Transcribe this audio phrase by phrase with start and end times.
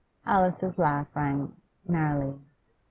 [0.25, 1.55] Alice's laugh rang
[1.87, 2.39] merrily.